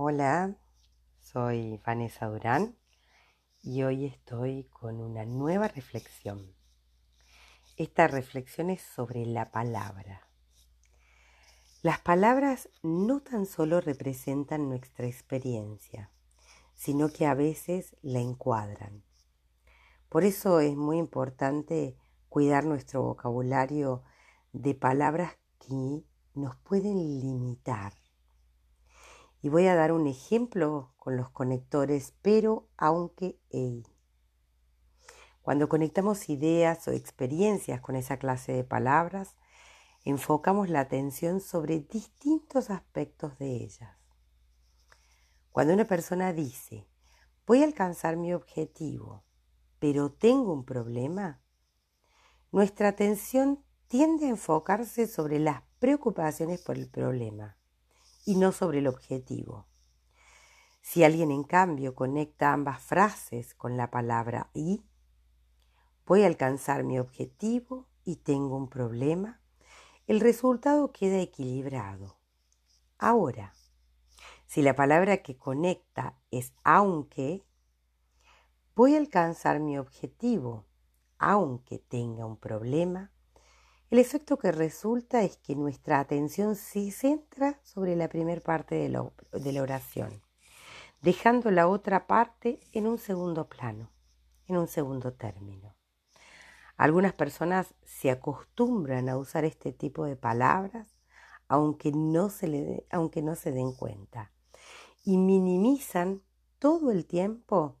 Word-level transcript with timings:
Hola, 0.00 0.54
soy 1.18 1.80
Vanessa 1.84 2.26
Durán 2.26 2.76
y 3.64 3.82
hoy 3.82 4.04
estoy 4.04 4.62
con 4.70 5.00
una 5.00 5.24
nueva 5.24 5.66
reflexión. 5.66 6.54
Esta 7.76 8.06
reflexión 8.06 8.70
es 8.70 8.80
sobre 8.80 9.26
la 9.26 9.50
palabra. 9.50 10.28
Las 11.82 11.98
palabras 12.00 12.68
no 12.84 13.18
tan 13.18 13.44
solo 13.44 13.80
representan 13.80 14.68
nuestra 14.68 15.08
experiencia, 15.08 16.12
sino 16.76 17.08
que 17.08 17.26
a 17.26 17.34
veces 17.34 17.96
la 18.00 18.20
encuadran. 18.20 19.02
Por 20.08 20.22
eso 20.22 20.60
es 20.60 20.76
muy 20.76 20.98
importante 20.98 21.96
cuidar 22.28 22.64
nuestro 22.66 23.02
vocabulario 23.02 24.04
de 24.52 24.76
palabras 24.76 25.36
que 25.58 26.04
nos 26.34 26.54
pueden 26.54 27.18
limitar. 27.18 27.94
Y 29.40 29.50
voy 29.50 29.66
a 29.68 29.76
dar 29.76 29.92
un 29.92 30.06
ejemplo 30.06 30.94
con 30.96 31.16
los 31.16 31.30
conectores 31.30 32.14
pero, 32.22 32.68
aunque, 32.76 33.38
y. 33.50 33.84
Cuando 35.42 35.68
conectamos 35.68 36.28
ideas 36.28 36.86
o 36.88 36.92
experiencias 36.92 37.80
con 37.80 37.94
esa 37.94 38.18
clase 38.18 38.52
de 38.52 38.64
palabras, 38.64 39.36
enfocamos 40.04 40.68
la 40.68 40.80
atención 40.80 41.40
sobre 41.40 41.80
distintos 41.80 42.70
aspectos 42.70 43.38
de 43.38 43.56
ellas. 43.56 43.96
Cuando 45.52 45.72
una 45.72 45.86
persona 45.86 46.32
dice, 46.32 46.88
voy 47.46 47.62
a 47.62 47.66
alcanzar 47.66 48.16
mi 48.16 48.34
objetivo, 48.34 49.24
pero 49.78 50.12
tengo 50.12 50.52
un 50.52 50.64
problema, 50.64 51.40
nuestra 52.50 52.88
atención 52.88 53.64
tiende 53.86 54.26
a 54.26 54.30
enfocarse 54.30 55.06
sobre 55.06 55.38
las 55.38 55.62
preocupaciones 55.78 56.60
por 56.60 56.76
el 56.76 56.90
problema 56.90 57.58
y 58.28 58.36
no 58.36 58.52
sobre 58.52 58.80
el 58.80 58.88
objetivo. 58.88 59.64
Si 60.82 61.02
alguien 61.02 61.30
en 61.30 61.44
cambio 61.44 61.94
conecta 61.94 62.52
ambas 62.52 62.82
frases 62.82 63.54
con 63.54 63.78
la 63.78 63.90
palabra 63.90 64.50
y, 64.52 64.84
voy 66.04 66.24
a 66.24 66.26
alcanzar 66.26 66.84
mi 66.84 66.98
objetivo 66.98 67.88
y 68.04 68.16
tengo 68.16 68.54
un 68.54 68.68
problema, 68.68 69.40
el 70.06 70.20
resultado 70.20 70.92
queda 70.92 71.18
equilibrado. 71.22 72.18
Ahora, 72.98 73.54
si 74.46 74.60
la 74.60 74.76
palabra 74.76 75.22
que 75.22 75.38
conecta 75.38 76.18
es 76.30 76.52
aunque, 76.64 77.46
voy 78.76 78.94
a 78.94 78.98
alcanzar 78.98 79.58
mi 79.58 79.78
objetivo, 79.78 80.66
aunque 81.16 81.78
tenga 81.78 82.26
un 82.26 82.36
problema, 82.36 83.10
el 83.90 83.98
efecto 83.98 84.38
que 84.38 84.52
resulta 84.52 85.22
es 85.22 85.38
que 85.38 85.56
nuestra 85.56 85.98
atención 85.98 86.56
se 86.56 86.90
centra 86.90 87.58
sobre 87.62 87.96
la 87.96 88.08
primera 88.08 88.40
parte 88.40 88.74
de 88.74 88.88
la, 88.90 89.62
oración, 89.62 90.22
dejando 91.00 91.50
la 91.50 91.68
otra 91.68 92.06
parte 92.06 92.60
en 92.72 92.86
un 92.86 92.98
segundo 92.98 93.48
plano, 93.48 93.90
en 94.46 94.58
un 94.58 94.68
segundo 94.68 95.14
término. 95.14 95.74
Algunas 96.76 97.14
personas 97.14 97.74
se 97.82 98.10
acostumbran 98.10 99.08
a 99.08 99.16
usar 99.16 99.44
este 99.44 99.72
tipo 99.72 100.04
de 100.04 100.16
palabras 100.16 100.86
aunque 101.48 101.90
no 101.92 102.28
se, 102.28 102.86
aunque 102.90 103.22
no 103.22 103.34
se 103.34 103.52
den 103.52 103.72
cuenta 103.72 104.32
y 105.02 105.16
minimizan 105.16 106.22
todo 106.58 106.90
el 106.90 107.06
tiempo 107.06 107.76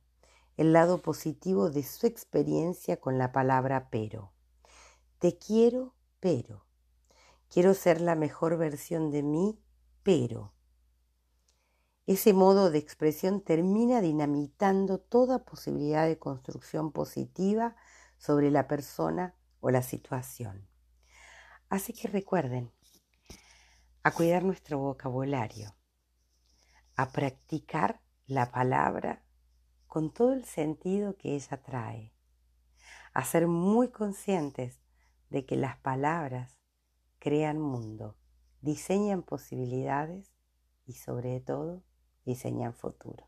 el 0.56 0.72
lado 0.72 1.02
positivo 1.02 1.68
de 1.68 1.82
su 1.82 2.06
experiencia 2.06 2.98
con 2.98 3.18
la 3.18 3.30
palabra 3.30 3.88
pero. 3.90 4.32
Te 5.18 5.36
quiero 5.36 5.94
pero. 6.20 6.66
Quiero 7.48 7.74
ser 7.74 8.00
la 8.00 8.14
mejor 8.14 8.58
versión 8.58 9.10
de 9.10 9.22
mí, 9.22 9.62
pero. 10.02 10.52
Ese 12.06 12.32
modo 12.32 12.70
de 12.70 12.78
expresión 12.78 13.42
termina 13.42 14.00
dinamitando 14.00 14.98
toda 14.98 15.44
posibilidad 15.44 16.06
de 16.06 16.18
construcción 16.18 16.92
positiva 16.92 17.76
sobre 18.16 18.50
la 18.50 18.66
persona 18.66 19.34
o 19.60 19.70
la 19.70 19.82
situación. 19.82 20.68
Así 21.68 21.92
que 21.92 22.08
recuerden, 22.08 22.72
a 24.02 24.10
cuidar 24.12 24.42
nuestro 24.42 24.78
vocabulario, 24.78 25.76
a 26.96 27.10
practicar 27.10 28.00
la 28.26 28.50
palabra 28.50 29.22
con 29.86 30.12
todo 30.12 30.32
el 30.32 30.44
sentido 30.44 31.16
que 31.16 31.34
ella 31.34 31.62
trae, 31.62 32.14
a 33.12 33.24
ser 33.24 33.46
muy 33.46 33.90
conscientes 33.90 34.80
de 35.30 35.44
que 35.44 35.56
las 35.56 35.76
palabras 35.78 36.58
crean 37.18 37.60
mundo, 37.60 38.16
diseñan 38.60 39.22
posibilidades 39.22 40.32
y 40.86 40.94
sobre 40.94 41.40
todo 41.40 41.82
diseñan 42.24 42.74
futuro. 42.74 43.27